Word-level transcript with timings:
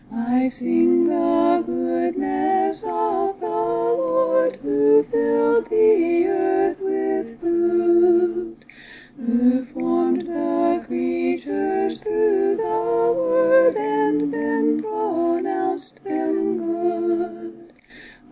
I 0.13 0.49
sing 0.49 1.03
the 1.03 1.61
goodness 1.63 2.83
of 2.83 3.39
the 3.39 3.45
Lord, 3.47 4.55
who 4.55 5.03
filled 5.03 5.69
the 5.69 6.25
earth 6.25 6.79
with 6.81 7.39
food, 7.39 8.65
Who 9.17 9.63
formed 9.63 10.21
the 10.25 10.83
creatures 10.87 11.99
through 12.01 12.57
the 12.57 13.13
Word, 13.15 13.75
and 13.75 14.33
then 14.33 14.81
pronounced 14.81 16.03
them 16.03 16.57
good. 16.57 17.73